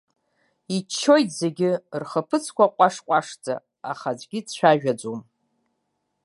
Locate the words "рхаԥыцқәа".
2.01-2.65